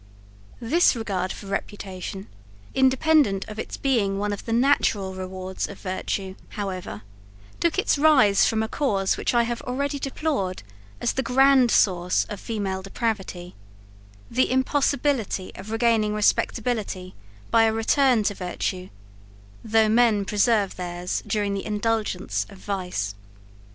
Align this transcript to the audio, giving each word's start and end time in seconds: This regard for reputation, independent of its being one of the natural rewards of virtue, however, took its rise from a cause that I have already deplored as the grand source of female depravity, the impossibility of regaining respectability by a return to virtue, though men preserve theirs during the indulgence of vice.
This 0.59 0.95
regard 0.95 1.31
for 1.31 1.45
reputation, 1.45 2.25
independent 2.73 3.47
of 3.47 3.59
its 3.59 3.77
being 3.77 4.17
one 4.17 4.33
of 4.33 4.45
the 4.47 4.51
natural 4.51 5.13
rewards 5.13 5.69
of 5.69 5.77
virtue, 5.79 6.33
however, 6.49 7.03
took 7.59 7.77
its 7.77 7.99
rise 7.99 8.43
from 8.47 8.63
a 8.63 8.67
cause 8.67 9.13
that 9.13 9.35
I 9.35 9.43
have 9.43 9.61
already 9.61 9.99
deplored 9.99 10.63
as 10.99 11.13
the 11.13 11.21
grand 11.21 11.69
source 11.69 12.23
of 12.29 12.39
female 12.39 12.81
depravity, 12.81 13.53
the 14.31 14.49
impossibility 14.49 15.51
of 15.53 15.69
regaining 15.69 16.15
respectability 16.15 17.13
by 17.51 17.65
a 17.65 17.71
return 17.71 18.23
to 18.23 18.33
virtue, 18.33 18.89
though 19.63 19.87
men 19.87 20.25
preserve 20.25 20.77
theirs 20.77 21.21
during 21.27 21.53
the 21.53 21.63
indulgence 21.67 22.47
of 22.49 22.57
vice. 22.57 23.13